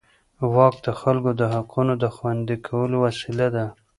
واک 0.53 0.75
د 0.85 0.87
خلکو 1.01 1.31
د 1.41 1.43
حقونو 1.53 1.93
د 2.03 2.05
خوندي 2.15 2.57
کولو 2.67 2.95
وسیله 3.05 3.47
ده. 3.55 3.65